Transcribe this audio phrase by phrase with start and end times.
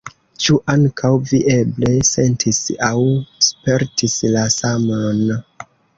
[0.43, 2.97] Ĉu ankaŭ vi eble sentis aŭ
[3.49, 5.21] spertis la samon?